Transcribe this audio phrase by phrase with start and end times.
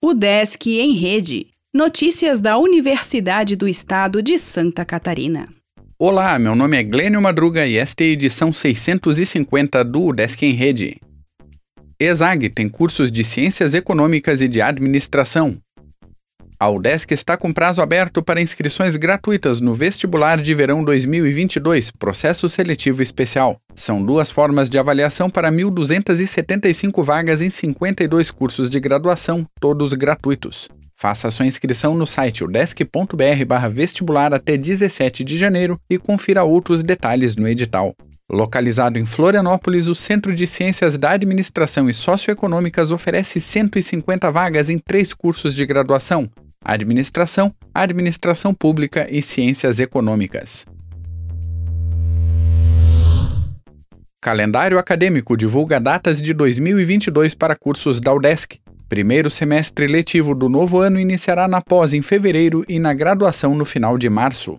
[0.00, 1.48] O Desk em Rede.
[1.74, 5.48] Notícias da Universidade do Estado de Santa Catarina.
[5.98, 10.52] Olá, meu nome é Glênio Madruga e esta é a edição 650 do Desk em
[10.52, 11.00] Rede.
[11.98, 15.58] ESAG tem cursos de Ciências Econômicas e de Administração.
[16.60, 22.48] A UDESC está com prazo aberto para inscrições gratuitas no vestibular de verão 2022, processo
[22.48, 23.60] seletivo especial.
[23.76, 30.68] São duas formas de avaliação para 1.275 vagas em 52 cursos de graduação, todos gratuitos.
[30.96, 37.46] Faça sua inscrição no site udesc.br/vestibular até 17 de janeiro e confira outros detalhes no
[37.46, 37.94] edital.
[38.28, 44.78] Localizado em Florianópolis, o Centro de Ciências da Administração e Socioeconômicas oferece 150 vagas em
[44.78, 46.28] três cursos de graduação:
[46.64, 50.66] Administração, Administração Pública e Ciências Econômicas.
[54.20, 58.58] Calendário acadêmico divulga datas de 2022 para cursos da UDESC.
[58.88, 63.64] Primeiro semestre letivo do novo ano iniciará na pós em fevereiro e na graduação no
[63.64, 64.58] final de março.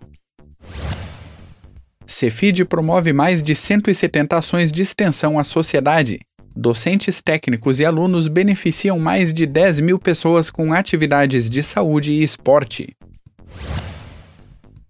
[2.06, 6.18] Cefid promove mais de 170 ações de extensão à sociedade.
[6.62, 12.22] Docentes técnicos e alunos beneficiam mais de 10 mil pessoas com atividades de saúde e
[12.22, 12.94] esporte.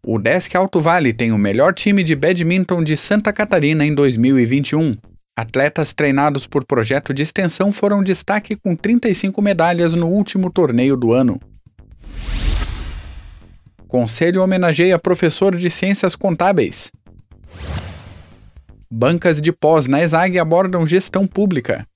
[0.05, 4.97] O Desk Alto Vale tem o melhor time de badminton de Santa Catarina em 2021.
[5.39, 11.13] Atletas treinados por projeto de extensão foram destaque com 35 medalhas no último torneio do
[11.13, 11.39] ano.
[13.87, 16.91] Conselho homenageia professor de Ciências Contábeis.
[18.93, 21.87] Bancas de pós na ESAG abordam gestão pública.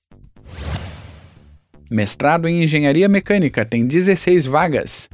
[1.91, 5.09] Mestrado em Engenharia Mecânica tem 16 vagas.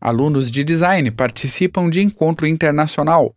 [0.00, 3.34] Alunos de design participam de encontro internacional.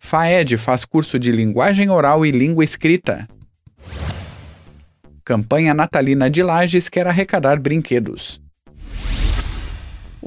[0.00, 3.28] FAED faz curso de linguagem oral e língua escrita.
[5.24, 8.40] Campanha natalina de Lages quer arrecadar brinquedos.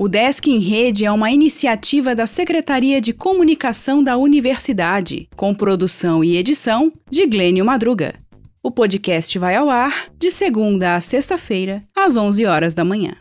[0.01, 6.23] O Desk em Rede é uma iniciativa da Secretaria de Comunicação da Universidade, com produção
[6.23, 8.15] e edição de Glênio Madruga.
[8.63, 13.13] O podcast vai ao ar de segunda a sexta-feira, às 11 horas da manhã.